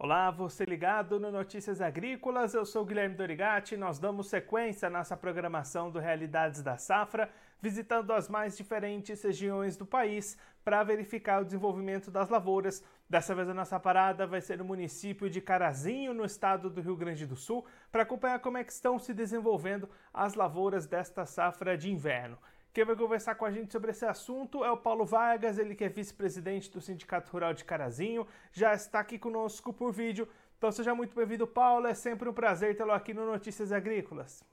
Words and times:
Olá, 0.00 0.30
você 0.30 0.64
ligado 0.64 1.18
no 1.18 1.28
Notícias 1.32 1.80
Agrícolas, 1.80 2.54
eu 2.54 2.64
sou 2.64 2.84
Guilherme 2.84 3.16
Dorigati. 3.16 3.76
Nós 3.76 3.98
damos 3.98 4.28
sequência 4.28 4.86
à 4.86 4.90
nossa 4.90 5.16
programação 5.16 5.90
do 5.90 5.98
Realidades 5.98 6.62
da 6.62 6.76
Safra, 6.76 7.28
visitando 7.60 8.12
as 8.12 8.28
mais 8.28 8.56
diferentes 8.56 9.20
regiões 9.20 9.76
do 9.76 9.84
país 9.84 10.38
para 10.64 10.84
verificar 10.84 11.42
o 11.42 11.44
desenvolvimento 11.44 12.12
das 12.12 12.28
lavouras. 12.28 12.80
Dessa 13.10 13.34
vez 13.34 13.48
a 13.48 13.54
nossa 13.54 13.80
parada 13.80 14.24
vai 14.24 14.40
ser 14.40 14.58
no 14.58 14.64
município 14.64 15.28
de 15.28 15.40
Carazinho, 15.40 16.14
no 16.14 16.24
estado 16.24 16.70
do 16.70 16.80
Rio 16.80 16.94
Grande 16.94 17.26
do 17.26 17.34
Sul, 17.34 17.66
para 17.90 18.04
acompanhar 18.04 18.38
como 18.38 18.56
é 18.56 18.62
que 18.62 18.70
estão 18.70 19.00
se 19.00 19.12
desenvolvendo 19.12 19.90
as 20.14 20.34
lavouras 20.34 20.86
desta 20.86 21.26
safra 21.26 21.76
de 21.76 21.90
inverno. 21.90 22.38
Quem 22.78 22.84
vai 22.84 22.94
conversar 22.94 23.34
com 23.34 23.44
a 23.44 23.50
gente 23.50 23.72
sobre 23.72 23.90
esse 23.90 24.06
assunto 24.06 24.64
é 24.64 24.70
o 24.70 24.76
Paulo 24.76 25.04
Vargas, 25.04 25.58
ele 25.58 25.74
que 25.74 25.82
é 25.82 25.88
vice-presidente 25.88 26.70
do 26.70 26.80
Sindicato 26.80 27.32
Rural 27.32 27.52
de 27.52 27.64
Carazinho, 27.64 28.24
já 28.52 28.72
está 28.72 29.00
aqui 29.00 29.18
conosco 29.18 29.72
por 29.72 29.92
vídeo. 29.92 30.28
Então 30.56 30.70
seja 30.70 30.94
muito 30.94 31.12
bem-vindo, 31.12 31.44
Paulo. 31.44 31.88
É 31.88 31.94
sempre 31.94 32.28
um 32.28 32.32
prazer 32.32 32.76
tê-lo 32.76 32.92
aqui 32.92 33.12
no 33.12 33.26
Notícias 33.26 33.72
Agrícolas. 33.72 34.44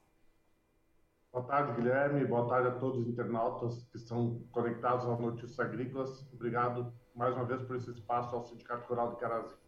Boa 1.32 1.44
tarde, 1.46 1.80
Guilherme. 1.80 2.24
Boa 2.24 2.48
tarde 2.48 2.66
a 2.66 2.72
todos 2.72 2.98
os 2.98 3.06
internautas 3.06 3.84
que 3.92 3.96
estão 3.96 4.42
conectados 4.50 5.04
ao 5.04 5.20
Notícias 5.20 5.60
Agrícolas. 5.60 6.26
Obrigado 6.32 6.92
mais 7.14 7.32
uma 7.32 7.44
vez 7.44 7.62
por 7.62 7.76
esse 7.76 7.92
espaço 7.92 8.34
ao 8.34 8.42
Sindicato 8.42 8.88
Rural 8.88 9.10
de 9.10 9.20
Carazinho. 9.20 9.65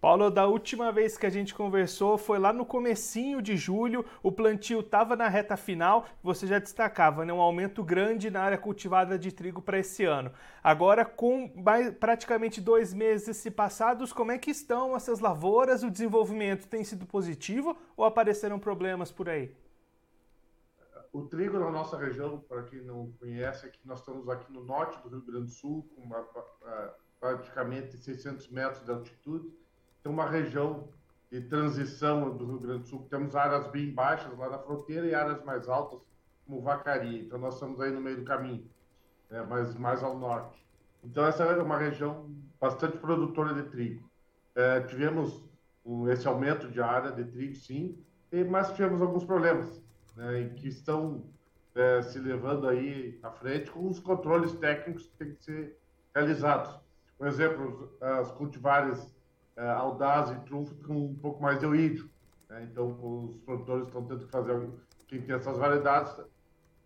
Paulo, 0.00 0.30
da 0.30 0.46
última 0.46 0.90
vez 0.90 1.18
que 1.18 1.26
a 1.26 1.30
gente 1.30 1.54
conversou 1.54 2.16
foi 2.16 2.38
lá 2.38 2.54
no 2.54 2.64
comecinho 2.64 3.42
de 3.42 3.54
julho, 3.54 4.02
o 4.22 4.32
plantio 4.32 4.80
estava 4.80 5.14
na 5.14 5.28
reta 5.28 5.58
final, 5.58 6.06
você 6.22 6.46
já 6.46 6.58
destacava 6.58 7.22
né, 7.22 7.32
um 7.34 7.40
aumento 7.40 7.84
grande 7.84 8.30
na 8.30 8.40
área 8.40 8.56
cultivada 8.56 9.18
de 9.18 9.30
trigo 9.30 9.60
para 9.60 9.78
esse 9.78 10.06
ano. 10.06 10.32
Agora, 10.64 11.04
com 11.04 11.52
mais, 11.54 11.92
praticamente 11.92 12.62
dois 12.62 12.94
meses 12.94 13.36
se 13.36 13.50
passados, 13.50 14.10
como 14.10 14.32
é 14.32 14.38
que 14.38 14.50
estão 14.50 14.96
essas 14.96 15.20
lavouras? 15.20 15.82
O 15.82 15.90
desenvolvimento 15.90 16.66
tem 16.66 16.82
sido 16.82 17.04
positivo 17.04 17.76
ou 17.94 18.06
apareceram 18.06 18.58
problemas 18.58 19.12
por 19.12 19.28
aí? 19.28 19.54
O 21.12 21.26
trigo 21.26 21.58
na 21.58 21.70
nossa 21.70 21.98
região, 21.98 22.38
para 22.38 22.62
quem 22.62 22.80
não 22.80 23.12
conhece, 23.18 23.66
é 23.66 23.68
que 23.68 23.80
nós 23.84 23.98
estamos 23.98 24.26
aqui 24.30 24.50
no 24.50 24.64
norte 24.64 24.98
do 25.02 25.10
Rio 25.10 25.20
Grande 25.20 25.46
do 25.46 25.50
Sul, 25.50 25.86
com 25.94 26.00
uma, 26.00 26.26
praticamente 27.18 27.98
600 27.98 28.48
metros 28.48 28.82
de 28.82 28.90
altitude 28.90 29.60
tem 30.02 30.12
uma 30.12 30.28
região 30.28 30.88
de 31.30 31.40
transição 31.42 32.36
do 32.36 32.44
Rio 32.44 32.58
Grande 32.58 32.82
do 32.82 32.88
Sul, 32.88 33.06
temos 33.08 33.36
áreas 33.36 33.68
bem 33.68 33.92
baixas 33.92 34.36
lá 34.36 34.50
na 34.50 34.58
fronteira 34.58 35.06
e 35.06 35.14
áreas 35.14 35.44
mais 35.44 35.68
altas, 35.68 36.00
como 36.44 36.60
Vacaria. 36.60 37.22
Então, 37.22 37.38
nós 37.38 37.54
estamos 37.54 37.80
aí 37.80 37.90
no 37.92 38.00
meio 38.00 38.16
do 38.16 38.24
caminho, 38.24 38.68
né, 39.30 39.46
mas 39.48 39.76
mais 39.76 40.02
ao 40.02 40.18
norte. 40.18 40.66
Então, 41.04 41.24
essa 41.24 41.44
é 41.44 41.62
uma 41.62 41.78
região 41.78 42.28
bastante 42.60 42.98
produtora 42.98 43.54
de 43.54 43.62
trigo. 43.70 44.10
É, 44.54 44.80
tivemos 44.80 45.44
um, 45.84 46.08
esse 46.08 46.26
aumento 46.26 46.68
de 46.68 46.82
área 46.82 47.12
de 47.12 47.24
trigo, 47.24 47.54
sim, 47.54 47.96
mas 48.48 48.72
tivemos 48.72 49.00
alguns 49.00 49.24
problemas 49.24 49.82
né, 50.16 50.52
que 50.56 50.68
estão 50.68 51.24
é, 51.74 52.02
se 52.02 52.18
levando 52.18 52.68
aí 52.68 53.18
à 53.22 53.30
frente 53.30 53.70
com 53.70 53.88
os 53.88 54.00
controles 54.00 54.52
técnicos 54.54 55.06
que 55.06 55.16
têm 55.16 55.34
que 55.34 55.44
ser 55.44 55.78
realizados. 56.14 56.78
Por 57.16 57.26
exemplo, 57.26 57.96
as 58.00 58.30
cultivares 58.32 59.14
audaz 59.68 60.30
e 60.30 60.40
trunfo 60.40 60.74
com 60.86 60.94
um 60.94 61.14
pouco 61.14 61.42
mais 61.42 61.58
de 61.58 61.66
oídio. 61.66 62.10
Né? 62.48 62.68
Então, 62.70 62.88
os 62.88 63.36
produtores 63.42 63.86
estão 63.86 64.04
tendo 64.04 64.26
que 64.26 64.30
fazer, 64.30 64.70
quem 65.06 65.22
tem 65.22 65.34
essas 65.34 65.58
variedades, 65.58 66.14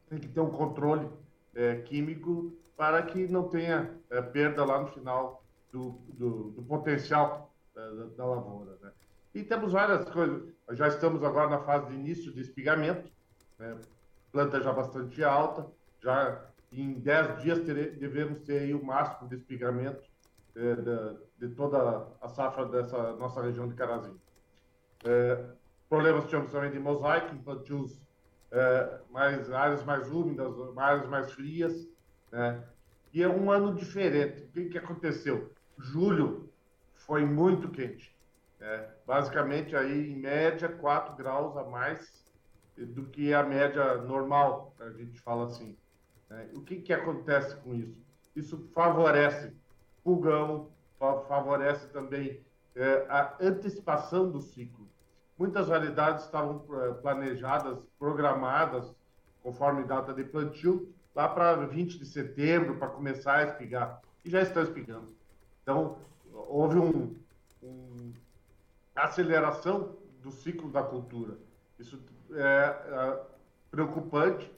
tem 0.09 0.19
que 0.19 0.29
ter 0.29 0.41
um 0.41 0.51
controle 0.51 1.09
é, 1.55 1.77
químico 1.77 2.53
para 2.77 3.03
que 3.03 3.27
não 3.29 3.49
tenha 3.49 3.95
é, 4.11 4.21
perda 4.21 4.65
lá 4.65 4.81
no 4.81 4.89
final 4.89 5.43
do, 5.73 5.93
do, 6.15 6.51
do 6.51 6.63
potencial 6.63 7.53
da, 7.75 7.89
da, 8.17 8.27
lavoura. 8.27 8.77
Né? 8.83 8.93
E 9.35 9.43
temos 9.43 9.73
várias 9.73 10.09
coisas. 10.11 10.53
Já 10.73 10.89
estamos 10.89 11.23
agora 11.23 11.51
na 11.51 11.61
fase 11.61 11.89
de 11.89 11.95
início 11.95 12.33
de 12.33 12.41
espigamento, 12.41 13.11
né? 13.59 13.79
planta 14.33 14.61
já 14.61 14.73
bastante 14.73 15.23
alta, 15.23 15.67
já 16.03 16.45
em 16.73 16.95
10 16.95 17.43
dias 17.43 17.61
devemos 17.61 18.41
ter 18.41 18.75
o 18.75 18.85
máximo 18.85 19.29
de 19.29 19.37
espigamento 19.37 20.03
é, 20.57 20.75
de, 20.75 21.49
de, 21.49 21.55
toda 21.55 22.07
a 22.21 22.29
safra 22.29 22.67
dessa 22.67 23.15
nossa 23.15 23.43
região 23.43 23.69
de 23.69 23.75
Carazinho. 23.75 24.21
É, 25.05 25.45
problemas 25.89 26.25
tivemos 26.25 26.51
também 26.51 26.71
de 26.71 26.79
mosaico, 26.79 27.37
plantios 27.43 28.01
é, 28.51 29.01
mais 29.11 29.51
áreas 29.51 29.85
mais 29.85 30.11
úmidas, 30.11 30.55
áreas 30.77 31.09
mais 31.09 31.33
frias, 31.33 31.89
né? 32.31 32.65
E 33.13 33.23
é 33.23 33.29
um 33.29 33.51
ano 33.51 33.75
diferente. 33.75 34.43
O 34.43 34.49
que, 34.49 34.65
que 34.71 34.79
aconteceu? 34.79 35.53
Julho 35.79 36.53
foi 36.95 37.25
muito 37.25 37.69
quente. 37.71 38.15
Né? 38.59 38.89
Basicamente, 39.07 39.77
aí, 39.77 40.11
em 40.11 40.17
média, 40.17 40.69
4 40.69 41.15
graus 41.15 41.57
a 41.57 41.63
mais 41.63 42.25
do 42.77 43.05
que 43.07 43.33
a 43.33 43.45
média 43.45 43.99
normal, 43.99 44.75
a 44.81 44.91
gente 44.91 45.21
fala 45.21 45.45
assim. 45.45 45.77
Né? 46.29 46.51
O 46.55 46.63
que, 46.63 46.81
que 46.81 46.93
acontece 46.93 47.55
com 47.59 47.73
isso? 47.75 48.05
Isso 48.35 48.69
favorece 48.75 49.55
pulgão, 50.05 50.69
favorece 51.27 51.89
também 51.89 52.41
é, 52.77 53.07
a 53.09 53.35
antecipação 53.41 54.31
do 54.31 54.41
ciclo. 54.41 54.87
Muitas 55.37 55.67
variedades 55.69 56.25
estavam 56.25 56.65
é, 56.83 56.93
planejadas, 56.95 57.79
programadas, 57.99 58.95
conforme 59.43 59.85
data 59.85 60.13
de 60.13 60.25
plantio, 60.25 60.95
lá 61.15 61.29
para 61.29 61.55
20 61.67 61.99
de 61.99 62.07
setembro, 62.07 62.77
para 62.77 62.89
começar 62.89 63.37
a 63.39 63.45
espigar, 63.45 64.01
e 64.25 64.31
já 64.31 64.43
estão 64.43 64.63
espigando. 64.63 65.15
Então, 65.63 65.99
houve 66.33 66.79
um, 66.79 67.17
um 67.63 68.13
aceleração 68.95 69.97
do 70.23 70.31
ciclo 70.31 70.71
da 70.71 70.83
cultura. 70.83 71.37
Isso 71.79 72.01
é, 72.33 72.43
é 72.43 73.21
preocupante 73.71 74.51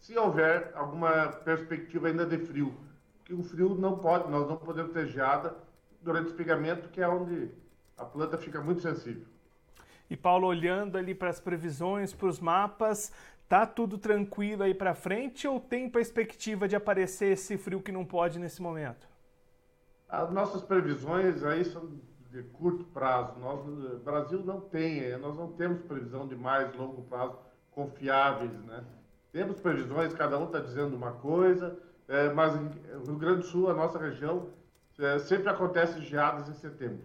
se 0.00 0.18
houver 0.18 0.70
alguma 0.74 1.28
perspectiva 1.28 2.08
ainda 2.08 2.26
de 2.26 2.38
frio 2.38 2.74
que 3.24 3.32
o 3.32 3.42
frio 3.42 3.74
não 3.74 3.98
pode, 3.98 4.30
nós 4.30 4.46
não 4.48 4.56
podemos 4.56 4.92
ter 4.92 5.06
geada 5.06 5.56
durante 6.02 6.26
o 6.26 6.30
espigamento, 6.30 6.88
que 6.90 7.00
é 7.00 7.08
onde 7.08 7.50
a 7.96 8.04
planta 8.04 8.36
fica 8.36 8.60
muito 8.60 8.82
sensível. 8.82 9.26
E 10.10 10.16
Paulo, 10.16 10.46
olhando 10.46 10.98
ali 10.98 11.14
para 11.14 11.30
as 11.30 11.40
previsões, 11.40 12.12
para 12.12 12.28
os 12.28 12.38
mapas, 12.38 13.10
tá 13.48 13.66
tudo 13.66 13.96
tranquilo 13.96 14.62
aí 14.62 14.74
para 14.74 14.94
frente 14.94 15.48
ou 15.48 15.58
tem 15.58 15.88
perspectiva 15.88 16.68
de 16.68 16.76
aparecer 16.76 17.32
esse 17.32 17.56
frio 17.56 17.80
que 17.80 17.90
não 17.90 18.04
pode 18.04 18.38
nesse 18.38 18.60
momento? 18.60 19.08
As 20.08 20.30
nossas 20.30 20.62
previsões 20.62 21.42
aí 21.42 21.64
são 21.64 21.88
de 22.30 22.42
curto 22.42 22.84
prazo. 22.84 23.38
Nós, 23.38 23.66
o 23.66 23.98
Brasil 24.04 24.44
não 24.44 24.60
tem, 24.60 25.00
eh, 25.00 25.16
nós 25.16 25.36
não 25.36 25.52
temos 25.52 25.80
previsão 25.82 26.26
de 26.26 26.36
mais 26.36 26.74
longo 26.76 27.02
prazo 27.02 27.38
confiáveis, 27.70 28.52
né? 28.64 28.84
Temos 29.32 29.58
previsões, 29.60 30.12
cada 30.14 30.38
um 30.38 30.44
está 30.44 30.60
dizendo 30.60 30.94
uma 30.94 31.12
coisa, 31.12 31.76
é, 32.08 32.32
mas 32.32 32.54
no 32.54 33.04
Rio 33.04 33.16
Grande 33.16 33.40
do 33.40 33.46
Sul, 33.46 33.70
a 33.70 33.74
nossa 33.74 33.98
região, 33.98 34.48
é, 34.98 35.18
sempre 35.18 35.48
acontece 35.48 36.00
geadas 36.00 36.48
em 36.48 36.54
setembro. 36.54 37.04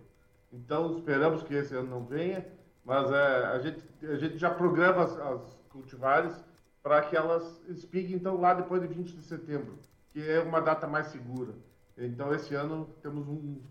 Então, 0.51 0.97
esperamos 0.97 1.43
que 1.43 1.53
esse 1.53 1.75
ano 1.75 1.89
não 1.89 2.05
venha, 2.05 2.45
mas 2.83 3.11
é, 3.11 3.45
a, 3.45 3.59
gente, 3.59 3.83
a 4.03 4.15
gente 4.15 4.37
já 4.37 4.49
programa 4.49 5.03
as, 5.03 5.17
as 5.17 5.59
cultivares 5.69 6.33
para 6.81 7.01
que 7.03 7.15
elas 7.15 7.61
espiguem 7.67 8.15
então 8.15 8.39
lá 8.39 8.53
depois 8.53 8.81
de 8.81 8.87
20 8.87 9.15
de 9.15 9.23
setembro, 9.23 9.77
que 10.11 10.27
é 10.27 10.39
uma 10.39 10.61
data 10.61 10.87
mais 10.87 11.07
segura. 11.07 11.53
Então, 11.97 12.33
esse 12.33 12.55
ano 12.55 12.89
temos 13.01 13.27
um 13.27 13.61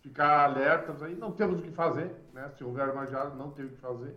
ficar 0.00 0.44
alertas 0.44 1.02
aí, 1.02 1.14
não 1.14 1.30
temos 1.30 1.60
o 1.60 1.62
que 1.62 1.70
fazer, 1.70 2.10
né? 2.32 2.50
Se 2.56 2.64
houver 2.64 2.88
uma 2.88 3.06
geada, 3.06 3.34
não 3.34 3.50
tem 3.50 3.66
o 3.66 3.68
que 3.68 3.76
fazer, 3.76 4.14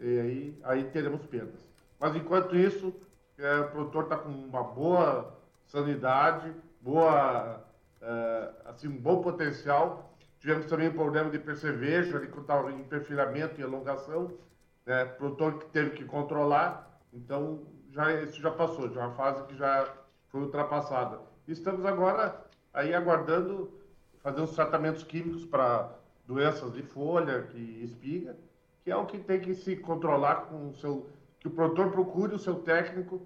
e 0.00 0.18
aí, 0.18 0.58
aí 0.64 0.84
teremos 0.84 1.24
perdas. 1.26 1.60
Mas 2.00 2.14
enquanto 2.16 2.56
isso, 2.56 2.94
é, 3.38 3.60
o 3.60 3.70
produtor 3.70 4.04
está 4.04 4.16
com 4.16 4.30
uma 4.30 4.62
boa 4.62 5.36
sanidade, 5.66 6.52
boa, 6.80 7.60
uh, 8.00 8.68
assim, 8.68 8.88
um 8.88 8.96
bom 8.96 9.20
potencial. 9.22 10.12
Tivemos 10.40 10.66
também 10.66 10.90
problema 10.90 11.30
de 11.30 11.38
percevejo, 11.38 12.16
ali 12.16 12.28
quando 12.28 12.42
estava 12.42 12.72
em 12.72 12.84
perfilamento 12.84 13.60
e 13.60 13.64
elongação, 13.64 14.32
né, 14.84 15.04
produtor 15.04 15.58
que 15.58 15.66
teve 15.66 15.90
que 15.90 16.04
controlar, 16.04 17.00
então 17.12 17.64
já, 17.90 18.12
isso 18.22 18.40
já 18.40 18.50
passou, 18.50 18.88
já 18.92 19.02
é 19.02 19.06
uma 19.06 19.14
fase 19.14 19.42
que 19.44 19.56
já 19.56 19.92
foi 20.28 20.42
ultrapassada. 20.42 21.18
E 21.48 21.52
estamos 21.52 21.84
agora 21.84 22.44
aí 22.72 22.94
aguardando 22.94 23.72
fazer 24.22 24.40
os 24.40 24.54
tratamentos 24.54 25.02
químicos 25.02 25.44
para 25.44 25.90
doenças 26.26 26.72
de 26.72 26.82
folha, 26.82 27.42
que 27.42 27.82
espiga, 27.82 28.36
que 28.84 28.90
é 28.90 28.96
o 28.96 29.06
que 29.06 29.18
tem 29.18 29.40
que 29.40 29.54
se 29.54 29.76
controlar 29.76 30.46
com 30.46 30.68
o 30.68 30.74
seu, 30.74 31.08
que 31.40 31.48
o 31.48 31.50
produtor 31.50 31.90
procure 31.90 32.34
o 32.34 32.38
seu 32.38 32.56
técnico 32.56 33.20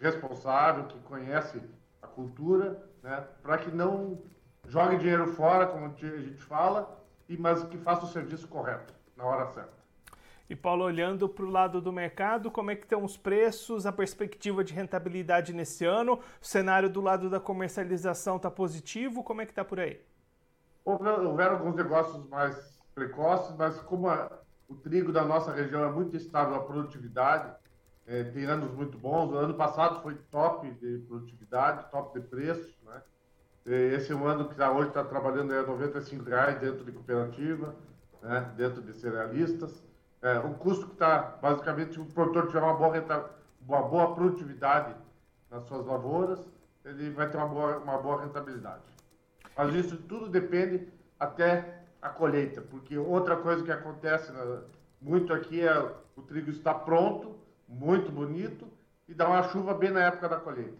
responsável, 0.00 0.84
que 0.84 0.98
conhece 1.00 1.60
cultura, 2.14 2.82
né, 3.02 3.24
para 3.42 3.58
que 3.58 3.70
não 3.70 4.18
jogue 4.66 4.96
dinheiro 4.96 5.26
fora, 5.34 5.66
como 5.66 5.86
a 5.86 5.88
gente 5.88 6.42
fala, 6.42 6.98
e 7.28 7.36
mas 7.36 7.62
que 7.64 7.78
faça 7.78 8.04
o 8.04 8.08
serviço 8.08 8.48
correto, 8.48 8.94
na 9.16 9.24
hora 9.24 9.46
certa. 9.46 9.84
E 10.48 10.54
Paulo, 10.54 10.84
olhando 10.84 11.26
para 11.26 11.44
o 11.44 11.50
lado 11.50 11.80
do 11.80 11.90
mercado, 11.90 12.50
como 12.50 12.70
é 12.70 12.76
que 12.76 12.84
estão 12.84 13.02
os 13.02 13.16
preços, 13.16 13.86
a 13.86 13.92
perspectiva 13.92 14.62
de 14.62 14.74
rentabilidade 14.74 15.54
nesse 15.54 15.86
ano? 15.86 16.20
O 16.40 16.46
cenário 16.46 16.90
do 16.90 17.00
lado 17.00 17.30
da 17.30 17.40
comercialização 17.40 18.36
está 18.36 18.50
positivo? 18.50 19.24
Como 19.24 19.40
é 19.40 19.46
que 19.46 19.52
está 19.52 19.64
por 19.64 19.80
aí? 19.80 20.00
Houveram 20.84 21.56
alguns 21.56 21.74
negócios 21.74 22.28
mais 22.28 22.78
precoces, 22.94 23.56
mas 23.56 23.80
como 23.80 24.06
a, 24.08 24.30
o 24.68 24.74
trigo 24.74 25.12
da 25.12 25.24
nossa 25.24 25.50
região 25.50 25.82
é 25.82 25.90
muito 25.90 26.14
estável 26.14 26.56
a 26.56 26.62
produtividade, 26.62 27.50
é, 28.06 28.24
tem 28.24 28.44
anos 28.44 28.70
muito 28.72 28.98
bons. 28.98 29.30
O 29.30 29.36
ano 29.36 29.54
passado 29.54 30.02
foi 30.02 30.14
top 30.30 30.70
de 30.70 30.98
produtividade, 31.06 31.90
top 31.90 32.18
de 32.18 32.26
preço. 32.26 32.74
Né? 32.84 33.02
Esse 33.94 34.12
é 34.12 34.14
um 34.14 34.26
ano 34.26 34.48
que 34.48 34.62
hoje 34.62 34.88
está 34.88 35.02
trabalhando 35.04 35.54
é, 35.54 35.64
95 35.64 36.24
reais 36.24 36.58
dentro 36.60 36.84
de 36.84 36.92
cooperativa, 36.92 37.74
né? 38.22 38.52
dentro 38.56 38.82
de 38.82 38.92
cerealistas. 38.92 39.82
É, 40.20 40.38
o 40.38 40.54
custo 40.54 40.86
que 40.86 40.92
está, 40.94 41.36
basicamente, 41.40 42.00
o 42.00 42.06
produtor 42.06 42.46
tiver 42.46 42.62
uma 42.62 42.74
boa, 42.74 42.92
renta, 42.92 43.30
uma 43.66 43.82
boa 43.82 44.14
produtividade 44.14 44.94
nas 45.50 45.64
suas 45.64 45.86
lavouras, 45.86 46.40
ele 46.84 47.10
vai 47.10 47.28
ter 47.28 47.36
uma 47.36 47.48
boa, 47.48 47.78
uma 47.78 47.98
boa 47.98 48.22
rentabilidade. 48.22 48.82
Mas 49.56 49.74
isso 49.74 49.96
tudo 49.96 50.28
depende 50.28 50.88
até 51.18 51.82
a 52.02 52.08
colheita, 52.08 52.60
porque 52.60 52.98
outra 52.98 53.36
coisa 53.36 53.62
que 53.62 53.72
acontece 53.72 54.32
né, 54.32 54.60
muito 55.00 55.32
aqui 55.32 55.60
é 55.60 55.94
o 56.16 56.22
trigo 56.22 56.50
está 56.50 56.74
pronto, 56.74 57.34
muito 57.74 58.10
bonito, 58.10 58.66
e 59.08 59.14
dá 59.14 59.28
uma 59.28 59.42
chuva 59.48 59.74
bem 59.74 59.90
na 59.90 60.04
época 60.04 60.28
da 60.28 60.36
colheita, 60.36 60.78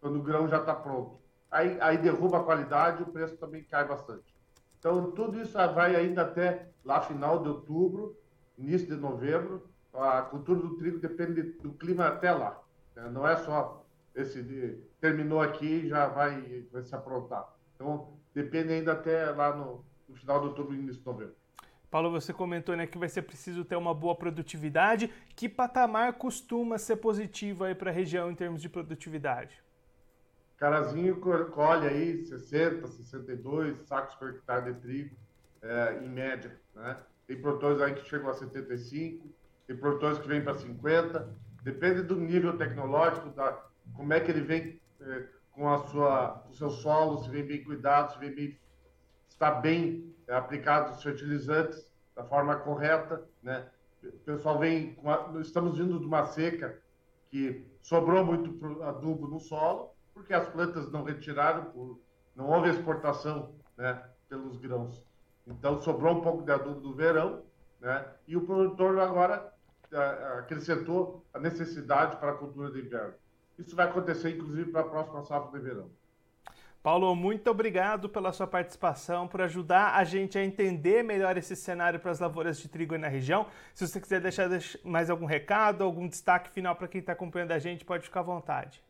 quando 0.00 0.18
o 0.18 0.22
grão 0.22 0.48
já 0.48 0.58
está 0.58 0.74
pronto. 0.74 1.18
Aí, 1.50 1.78
aí 1.80 1.96
derruba 1.98 2.38
a 2.38 2.42
qualidade 2.42 3.00
e 3.00 3.02
o 3.04 3.12
preço 3.12 3.36
também 3.36 3.62
cai 3.62 3.86
bastante. 3.86 4.34
Então, 4.78 5.12
tudo 5.12 5.40
isso 5.40 5.54
vai 5.74 5.96
ainda 5.96 6.22
até 6.22 6.68
lá 6.84 7.00
final 7.00 7.42
de 7.42 7.48
outubro, 7.48 8.16
início 8.58 8.88
de 8.88 8.96
novembro. 8.96 9.62
A 9.92 10.22
cultura 10.22 10.60
do 10.60 10.76
trigo 10.76 10.98
depende 10.98 11.42
do 11.42 11.72
clima 11.72 12.06
até 12.06 12.32
lá. 12.32 12.60
Né? 12.94 13.08
Não 13.10 13.26
é 13.26 13.36
só 13.36 13.86
esse 14.14 14.42
de, 14.42 14.78
terminou 15.00 15.40
aqui 15.40 15.88
já 15.88 16.06
vai, 16.08 16.66
vai 16.72 16.82
se 16.82 16.94
aprontar. 16.94 17.48
Então, 17.74 18.12
depende 18.34 18.72
ainda 18.72 18.92
até 18.92 19.30
lá 19.30 19.56
no, 19.56 19.84
no 20.08 20.16
final 20.16 20.40
de 20.40 20.48
outubro 20.48 20.74
início 20.74 21.00
de 21.00 21.06
novembro. 21.06 21.36
Paulo, 21.94 22.10
você 22.10 22.32
comentou 22.32 22.74
né, 22.74 22.88
que 22.88 22.98
vai 22.98 23.08
ser 23.08 23.22
preciso 23.22 23.64
ter 23.64 23.76
uma 23.76 23.94
boa 23.94 24.16
produtividade. 24.16 25.08
Que 25.36 25.48
patamar 25.48 26.14
costuma 26.14 26.76
ser 26.76 26.96
positivo 26.96 27.62
aí 27.62 27.72
para 27.72 27.88
a 27.88 27.94
região 27.94 28.28
em 28.32 28.34
termos 28.34 28.60
de 28.60 28.68
produtividade? 28.68 29.62
Carazinho 30.56 31.20
colhe 31.52 31.86
aí 31.86 32.26
60, 32.26 32.84
62 32.88 33.78
sacos 33.86 34.12
por 34.16 34.30
hectare 34.30 34.72
de 34.72 34.80
trigo, 34.80 35.16
é, 35.62 36.00
em 36.02 36.08
média. 36.08 36.58
Né? 36.74 36.96
Tem 37.28 37.40
produtores 37.40 37.80
aí 37.80 37.94
que 37.94 38.04
chegam 38.08 38.28
a 38.28 38.34
75, 38.34 39.28
tem 39.68 39.76
produtores 39.76 40.18
que 40.18 40.26
vêm 40.26 40.42
para 40.42 40.54
50. 40.54 41.32
Depende 41.62 42.02
do 42.02 42.16
nível 42.16 42.58
tecnológico, 42.58 43.30
da, 43.30 43.56
como 43.94 44.12
é 44.12 44.18
que 44.18 44.32
ele 44.32 44.40
vem 44.40 44.80
é, 45.00 45.26
com 45.52 45.72
a 45.72 45.78
sua, 45.86 46.44
o 46.50 46.54
seu 46.54 46.70
solo, 46.70 47.22
se 47.22 47.30
vem 47.30 47.46
bem 47.46 47.62
cuidado, 47.62 48.14
se 48.14 48.18
vem 48.18 48.34
bem 48.34 48.58
está 49.28 49.50
bem 49.50 50.13
é, 50.26 50.34
aplicado 50.34 50.92
os 50.92 51.02
fertilizantes 51.02 51.90
da 52.14 52.24
forma 52.24 52.56
correta, 52.56 53.22
né? 53.42 53.68
O 54.02 54.18
pessoal 54.18 54.58
vem, 54.58 54.98
estamos 55.40 55.78
vindo 55.78 55.98
de 55.98 56.06
uma 56.06 56.26
seca 56.26 56.78
que 57.30 57.66
sobrou 57.80 58.24
muito 58.24 58.82
adubo 58.82 59.26
no 59.26 59.40
solo, 59.40 59.94
porque 60.12 60.34
as 60.34 60.46
plantas 60.48 60.92
não 60.92 61.04
retiraram, 61.04 61.64
por, 61.66 62.00
não 62.36 62.50
houve 62.50 62.68
exportação, 62.68 63.54
né, 63.76 64.02
pelos 64.28 64.58
grãos. 64.58 65.04
Então 65.46 65.80
sobrou 65.80 66.18
um 66.18 66.20
pouco 66.20 66.42
de 66.42 66.52
adubo 66.52 66.80
do 66.80 66.94
verão, 66.94 67.42
né? 67.80 68.06
E 68.26 68.36
o 68.36 68.44
produtor 68.44 68.98
agora 68.98 69.52
acrescentou 70.38 71.24
a 71.32 71.38
necessidade 71.38 72.16
para 72.16 72.32
a 72.32 72.36
cultura 72.36 72.70
de 72.70 72.80
inverno. 72.80 73.14
Isso 73.58 73.76
vai 73.76 73.86
acontecer, 73.86 74.36
inclusive, 74.36 74.70
para 74.70 74.80
a 74.82 74.88
próxima 74.88 75.22
safra 75.22 75.58
de 75.58 75.64
verão. 75.64 75.90
Paulo, 76.84 77.16
muito 77.16 77.50
obrigado 77.50 78.10
pela 78.10 78.30
sua 78.30 78.46
participação, 78.46 79.26
por 79.26 79.40
ajudar 79.40 79.94
a 79.94 80.04
gente 80.04 80.36
a 80.36 80.44
entender 80.44 81.02
melhor 81.02 81.34
esse 81.38 81.56
cenário 81.56 81.98
para 81.98 82.10
as 82.10 82.20
lavouras 82.20 82.58
de 82.58 82.68
trigo 82.68 82.92
aí 82.92 83.00
na 83.00 83.08
região. 83.08 83.46
Se 83.74 83.88
você 83.88 83.98
quiser 83.98 84.20
deixar 84.20 84.50
mais 84.84 85.08
algum 85.08 85.24
recado, 85.24 85.82
algum 85.82 86.06
destaque 86.06 86.50
final 86.50 86.76
para 86.76 86.86
quem 86.86 86.98
está 87.00 87.14
acompanhando 87.14 87.52
a 87.52 87.58
gente, 87.58 87.86
pode 87.86 88.04
ficar 88.04 88.20
à 88.20 88.24
vontade. 88.24 88.84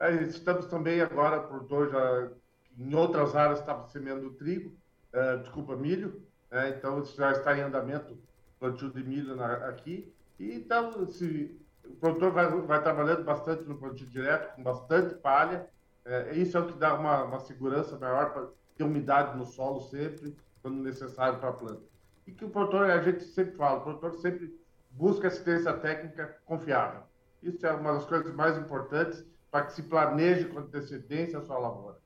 É, 0.00 0.14
estamos 0.14 0.64
também 0.64 1.02
agora, 1.02 1.40
produtor, 1.40 1.90
já 1.90 2.30
em 2.78 2.94
outras 2.94 3.36
áreas 3.36 3.60
está 3.60 3.86
semeando 3.88 4.30
trigo, 4.30 4.74
é, 5.12 5.36
desculpa, 5.36 5.76
milho, 5.76 6.22
é, 6.50 6.70
então 6.70 7.02
isso 7.02 7.14
já 7.18 7.32
está 7.32 7.54
em 7.54 7.60
andamento, 7.60 8.16
plantio 8.58 8.90
de 8.90 9.04
milho 9.04 9.36
na, 9.36 9.68
aqui. 9.68 10.10
E 10.38 10.54
então, 10.54 11.06
se, 11.06 11.54
o 11.84 11.96
produtor 11.96 12.32
vai, 12.32 12.48
vai 12.62 12.82
trabalhando 12.82 13.24
bastante 13.24 13.62
no 13.64 13.76
plantio 13.76 14.06
direto, 14.06 14.56
com 14.56 14.62
bastante 14.62 15.16
palha, 15.16 15.68
é, 16.06 16.34
isso 16.36 16.56
é 16.56 16.60
o 16.60 16.66
que 16.66 16.78
dá 16.78 16.94
uma, 16.94 17.24
uma 17.24 17.40
segurança 17.40 17.98
maior 17.98 18.32
para 18.32 18.48
ter 18.76 18.84
umidade 18.84 19.36
no 19.36 19.44
solo 19.44 19.80
sempre, 19.80 20.36
quando 20.62 20.76
necessário 20.82 21.40
para 21.40 21.48
a 21.48 21.52
planta. 21.52 21.82
E 22.26 22.32
que 22.32 22.44
o 22.44 22.50
produtor, 22.50 22.88
a 22.88 23.02
gente 23.02 23.24
sempre 23.24 23.56
fala, 23.56 23.78
o 23.78 23.82
produtor 23.82 24.14
sempre 24.20 24.56
busca 24.90 25.26
assistência 25.26 25.72
técnica 25.72 26.38
confiável. 26.44 27.02
Isso 27.42 27.66
é 27.66 27.72
uma 27.72 27.94
das 27.94 28.04
coisas 28.04 28.32
mais 28.34 28.56
importantes 28.56 29.24
para 29.50 29.66
que 29.66 29.72
se 29.72 29.82
planeje 29.82 30.46
com 30.46 30.60
antecedência 30.60 31.38
a 31.38 31.42
sua 31.42 31.58
lavoura. 31.58 31.98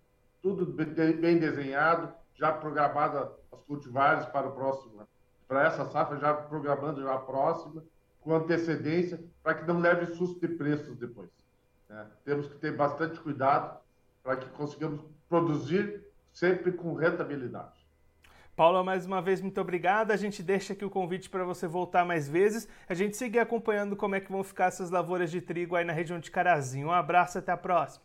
Tudo 0.43 0.65
bem 0.67 1.39
desenhado, 1.39 2.13
já 2.35 2.53
programado 2.53 3.35
as 3.53 3.61
cultivares 3.63 4.25
para 4.27 4.49
o 4.49 4.53
próximo, 4.53 5.07
para 5.47 5.67
essa 5.67 5.85
safra, 5.87 6.19
já 6.19 6.33
programando 6.33 7.03
já 7.03 7.15
a 7.15 7.19
próxima, 7.19 7.85
com 8.21 8.35
antecedência, 8.35 9.23
para 9.43 9.55
que 9.55 9.67
não 9.67 9.79
leve 9.79 10.07
susto 10.15 10.41
de 10.41 10.55
preços 10.55 10.97
depois. 10.97 11.31
Né? 11.89 12.07
Temos 12.25 12.47
que 12.49 12.57
ter 12.59 12.77
bastante 12.77 13.19
cuidado 13.21 13.79
para 14.23 14.37
que 14.37 14.49
consigamos 14.51 15.01
produzir 15.29 16.05
sempre 16.33 16.73
com 16.73 16.95
rentabilidade. 16.95 17.81
Paula, 18.57 18.85
mais 18.85 19.07
uma 19.07 19.23
vez, 19.23 19.41
muito 19.41 19.59
obrigado. 19.61 20.11
A 20.11 20.17
gente 20.17 20.43
deixa 20.43 20.75
aqui 20.75 20.85
o 20.85 20.91
convite 20.91 21.31
para 21.31 21.45
você 21.45 21.67
voltar 21.67 22.05
mais 22.05 22.29
vezes. 22.29 22.69
A 22.89 22.93
gente 22.93 23.17
seguir 23.17 23.39
acompanhando 23.39 23.97
como 23.97 24.15
é 24.15 24.21
que 24.21 24.31
vão 24.31 24.45
ficar 24.45 24.67
essas 24.67 24.91
lavouras 24.91 25.31
de 25.31 25.41
trigo 25.41 25.77
aí 25.77 25.85
na 25.85 25.95
região 25.95 26.19
de 26.19 26.31
Carazinho. 26.31 26.89
Um 26.89 26.93
abraço 26.93 27.39
até 27.39 27.53
a 27.53 27.57
próxima. 27.57 28.05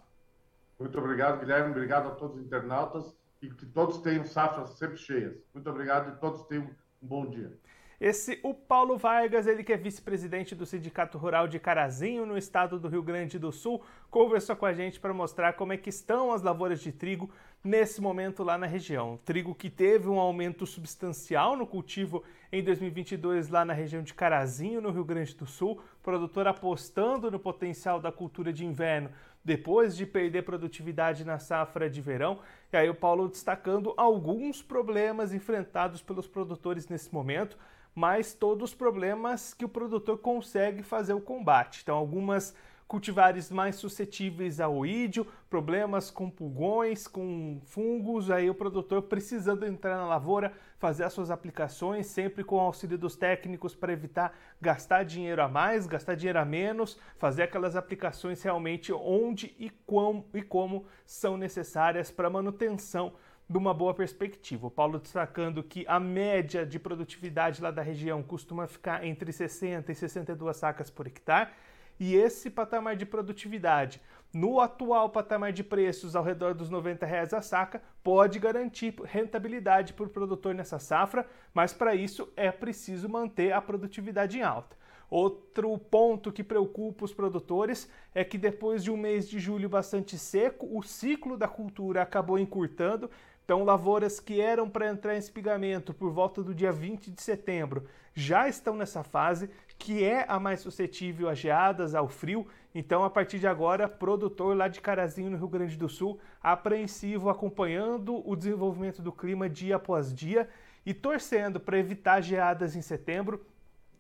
Muito 0.79 0.97
obrigado, 0.97 1.39
Guilherme. 1.39 1.71
Obrigado 1.71 2.07
a 2.07 2.11
todos 2.11 2.37
os 2.37 2.45
internautas 2.45 3.13
e 3.41 3.49
que 3.49 3.65
todos 3.65 3.97
tenham 3.97 4.25
safras 4.25 4.71
sempre 4.71 4.97
cheias. 4.97 5.35
Muito 5.53 5.69
obrigado 5.69 6.13
e 6.13 6.19
todos 6.19 6.43
tenham 6.43 6.69
um 7.03 7.07
bom 7.07 7.25
dia. 7.25 7.51
Esse 7.99 8.39
o 8.43 8.53
Paulo 8.53 8.97
Vargas, 8.97 9.47
ele 9.47 9.63
que 9.63 9.71
é 9.71 9.77
vice-presidente 9.77 10.53
do 10.53 10.65
Sindicato 10.65 11.17
Rural 11.17 11.47
de 11.47 11.59
Carazinho, 11.59 12.25
no 12.25 12.37
estado 12.37 12.77
do 12.77 12.89
Rio 12.89 13.01
Grande 13.01 13.39
do 13.39 13.53
Sul, 13.53 13.81
conversou 14.11 14.53
com 14.55 14.65
a 14.65 14.73
gente 14.73 14.99
para 14.99 15.13
mostrar 15.13 15.53
como 15.53 15.71
é 15.71 15.77
que 15.77 15.89
estão 15.89 16.33
as 16.33 16.41
lavouras 16.41 16.81
de 16.81 16.91
trigo 16.91 17.29
nesse 17.63 18.01
momento 18.01 18.43
lá 18.43 18.57
na 18.57 18.65
região. 18.65 19.17
Trigo 19.23 19.55
que 19.55 19.69
teve 19.69 20.09
um 20.09 20.19
aumento 20.19 20.65
substancial 20.65 21.55
no 21.55 21.65
cultivo 21.65 22.21
em 22.51 22.61
2022 22.61 23.47
lá 23.47 23.63
na 23.63 23.73
região 23.73 24.03
de 24.03 24.13
Carazinho, 24.13 24.81
no 24.81 24.91
Rio 24.91 25.05
Grande 25.05 25.33
do 25.33 25.45
Sul, 25.45 25.81
produtor 26.03 26.47
apostando 26.47 27.31
no 27.31 27.39
potencial 27.39 28.01
da 28.01 28.11
cultura 28.11 28.51
de 28.51 28.65
inverno 28.65 29.09
depois 29.43 29.95
de 29.95 30.05
perder 30.05 30.41
produtividade 30.41 31.23
na 31.23 31.39
safra 31.39 31.89
de 31.89 32.01
verão. 32.01 32.39
E 32.73 32.75
aí 32.75 32.89
o 32.89 32.95
Paulo 32.95 33.29
destacando 33.29 33.93
alguns 33.95 34.61
problemas 34.61 35.33
enfrentados 35.33 36.01
pelos 36.01 36.27
produtores 36.27 36.89
nesse 36.89 37.13
momento 37.13 37.57
mas 37.95 38.33
todos 38.33 38.71
os 38.71 38.75
problemas 38.75 39.53
que 39.53 39.63
o 39.63 39.69
produtor 39.69 40.17
consegue 40.17 40.83
fazer 40.83 41.13
o 41.13 41.21
combate. 41.21 41.79
Então, 41.81 41.95
algumas 41.95 42.53
cultivares 42.87 43.49
mais 43.49 43.77
suscetíveis 43.77 44.59
ao 44.59 44.75
oídio, 44.75 45.25
problemas 45.49 46.11
com 46.11 46.29
pulgões, 46.29 47.07
com 47.07 47.59
fungos, 47.65 48.29
aí 48.29 48.49
o 48.49 48.53
produtor 48.53 49.03
precisando 49.03 49.65
entrar 49.65 49.97
na 49.97 50.05
lavoura, 50.05 50.53
fazer 50.77 51.03
as 51.03 51.13
suas 51.13 51.31
aplicações, 51.31 52.05
sempre 52.05 52.43
com 52.43 52.57
o 52.57 52.59
auxílio 52.59 52.97
dos 52.97 53.15
técnicos 53.15 53.73
para 53.73 53.93
evitar 53.93 54.37
gastar 54.61 55.03
dinheiro 55.03 55.41
a 55.41 55.47
mais, 55.47 55.87
gastar 55.87 56.15
dinheiro 56.15 56.39
a 56.39 56.45
menos, 56.45 56.99
fazer 57.17 57.43
aquelas 57.43 57.75
aplicações 57.75 58.43
realmente 58.43 58.93
onde 58.93 59.55
e 59.57 59.71
como, 59.87 60.27
e 60.33 60.43
como 60.43 60.85
são 61.05 61.37
necessárias 61.37 62.11
para 62.11 62.29
manutenção 62.29 63.13
de 63.47 63.57
uma 63.57 63.73
boa 63.73 63.93
perspectiva. 63.93 64.67
O 64.67 64.71
Paulo 64.71 64.99
destacando 64.99 65.63
que 65.63 65.85
a 65.87 65.99
média 65.99 66.65
de 66.65 66.79
produtividade 66.79 67.61
lá 67.61 67.71
da 67.71 67.81
região 67.81 68.23
costuma 68.23 68.67
ficar 68.67 69.05
entre 69.05 69.31
60 69.31 69.91
e 69.91 69.95
62 69.95 70.57
sacas 70.57 70.89
por 70.89 71.07
hectare, 71.07 71.51
e 71.99 72.15
esse 72.15 72.49
patamar 72.49 72.95
de 72.95 73.05
produtividade, 73.05 74.01
no 74.33 74.59
atual 74.59 75.09
patamar 75.09 75.53
de 75.53 75.63
preços 75.63 76.13
ao 76.13 76.23
redor 76.23 76.53
dos 76.53 76.69
90 76.69 77.05
reais 77.05 77.33
a 77.33 77.41
saca, 77.41 77.81
pode 78.03 78.37
garantir 78.37 78.93
rentabilidade 79.05 79.93
para 79.93 80.05
o 80.05 80.09
produtor 80.09 80.53
nessa 80.53 80.77
safra, 80.77 81.25
mas 81.53 81.71
para 81.71 81.95
isso 81.95 82.27
é 82.35 82.51
preciso 82.51 83.07
manter 83.07 83.53
a 83.53 83.61
produtividade 83.61 84.37
em 84.37 84.41
alta. 84.41 84.75
Outro 85.09 85.77
ponto 85.77 86.31
que 86.31 86.43
preocupa 86.43 87.05
os 87.05 87.13
produtores 87.13 87.89
é 88.13 88.23
que 88.23 88.37
depois 88.37 88.83
de 88.83 88.91
um 88.91 88.97
mês 88.97 89.29
de 89.29 89.39
julho 89.39 89.69
bastante 89.69 90.17
seco, 90.17 90.67
o 90.77 90.83
ciclo 90.83 91.37
da 91.37 91.47
cultura 91.47 92.01
acabou 92.01 92.37
encurtando, 92.37 93.09
então, 93.45 93.63
lavouras 93.63 94.19
que 94.19 94.41
eram 94.41 94.67
para 94.67 94.89
entrar 94.89 95.13
em 95.13 95.19
espigamento 95.19 95.93
por 95.93 96.11
volta 96.11 96.41
do 96.41 96.51
dia 96.51 96.71
20 96.71 97.11
de 97.11 97.21
setembro 97.21 97.85
já 98.11 98.49
estão 98.49 98.75
nessa 98.75 99.03
fase, 99.03 99.51
que 99.77 100.03
é 100.03 100.25
a 100.27 100.39
mais 100.39 100.61
suscetível 100.61 101.29
a 101.29 101.35
geadas, 101.35 101.93
ao 101.93 102.07
frio. 102.07 102.47
Então, 102.73 103.03
a 103.03 103.09
partir 103.09 103.37
de 103.37 103.45
agora, 103.45 103.87
produtor 103.87 104.57
lá 104.57 104.67
de 104.67 104.81
Carazinho, 104.81 105.29
no 105.29 105.37
Rio 105.37 105.47
Grande 105.47 105.77
do 105.77 105.87
Sul, 105.87 106.19
apreensivo, 106.41 107.29
acompanhando 107.29 108.27
o 108.27 108.35
desenvolvimento 108.35 108.99
do 108.99 109.11
clima 109.11 109.47
dia 109.47 109.75
após 109.75 110.11
dia 110.11 110.49
e 110.83 110.91
torcendo 110.91 111.59
para 111.59 111.77
evitar 111.77 112.21
geadas 112.21 112.75
em 112.75 112.81
setembro. 112.81 113.45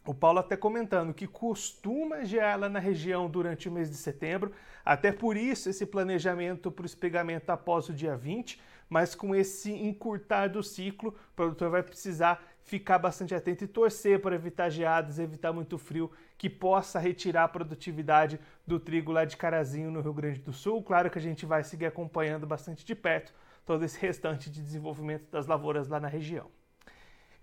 O 0.07 0.13
Paulo 0.13 0.39
até 0.39 0.57
comentando 0.57 1.13
que 1.13 1.27
costuma 1.27 2.23
gear 2.25 2.59
lá 2.59 2.69
na 2.69 2.79
região 2.79 3.29
durante 3.29 3.69
o 3.69 3.71
mês 3.71 3.91
de 3.91 3.97
setembro, 3.97 4.51
até 4.83 5.11
por 5.11 5.37
isso 5.37 5.69
esse 5.69 5.85
planejamento 5.85 6.71
para 6.71 6.83
o 6.83 6.85
espegamento 6.85 7.51
após 7.51 7.89
o 7.89 7.93
dia 7.93 8.15
20, 8.15 8.59
mas 8.89 9.15
com 9.15 9.35
esse 9.35 9.71
encurtar 9.71 10.47
do 10.47 10.61
ciclo, 10.61 11.09
o 11.09 11.35
produtor 11.35 11.69
vai 11.69 11.83
precisar 11.83 12.43
ficar 12.61 12.97
bastante 12.97 13.35
atento 13.35 13.63
e 13.63 13.67
torcer 13.67 14.19
para 14.19 14.35
evitar 14.35 14.69
geadas, 14.69 15.19
evitar 15.19 15.53
muito 15.53 15.77
frio 15.77 16.11
que 16.37 16.49
possa 16.49 16.99
retirar 16.99 17.43
a 17.43 17.47
produtividade 17.47 18.39
do 18.65 18.79
trigo 18.79 19.11
lá 19.11 19.23
de 19.23 19.37
Carazinho, 19.37 19.91
no 19.91 20.01
Rio 20.01 20.13
Grande 20.13 20.39
do 20.39 20.51
Sul. 20.51 20.81
Claro 20.81 21.09
que 21.09 21.19
a 21.19 21.21
gente 21.21 21.45
vai 21.45 21.63
seguir 21.63 21.85
acompanhando 21.85 22.47
bastante 22.47 22.85
de 22.85 22.95
perto 22.95 23.33
todo 23.65 23.83
esse 23.83 23.99
restante 23.99 24.49
de 24.49 24.61
desenvolvimento 24.61 25.29
das 25.31 25.47
lavouras 25.47 25.87
lá 25.87 25.99
na 25.99 26.07
região. 26.07 26.49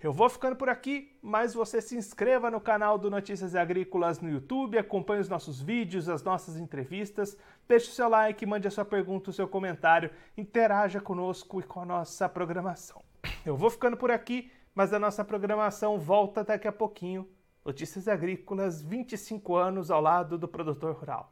Eu 0.03 0.13
vou 0.13 0.29
ficando 0.29 0.57
por 0.57 0.69
aqui, 0.69 1.17
mas 1.23 1.55
você 1.55 1.81
se 1.81 1.97
inscreva 1.97 2.51
no 2.51 2.61
canal 2.61 2.99
do 2.99 3.09
Notícias 3.09 3.55
Agrícolas 3.55 4.19
no 4.19 4.29
YouTube, 4.29 4.77
acompanhe 4.77 5.21
os 5.21 5.29
nossos 5.29 5.63
vídeos, 5.63 6.09
as 6.09 6.25
nossas 6.25 6.57
entrevistas, 6.57 7.39
deixe 7.69 7.89
o 7.89 7.93
seu 7.93 8.09
like, 8.09 8.45
mande 8.45 8.67
a 8.67 8.71
sua 8.73 8.85
pergunta, 8.85 9.31
o 9.31 9.33
seu 9.33 9.47
comentário, 9.47 10.11
interaja 10.37 11.01
conosco 11.01 11.61
e 11.61 11.63
com 11.63 11.83
a 11.83 11.85
nossa 11.85 12.29
programação. 12.29 13.01
Eu 13.47 13.57
vou 13.57 13.71
ficando 13.71 13.97
por 13.97 14.11
aqui, 14.11 14.51
mas 14.75 14.93
a 14.93 14.99
nossa 14.99 15.25
programação 15.25 16.01
volta 16.01 16.43
daqui 16.43 16.67
a 16.67 16.73
pouquinho. 16.73 17.29
Notícias 17.65 18.09
Agrícolas, 18.09 18.83
25 18.83 19.55
anos 19.55 19.89
ao 19.89 20.01
lado 20.01 20.37
do 20.37 20.49
produtor 20.49 20.97
rural. 20.97 21.32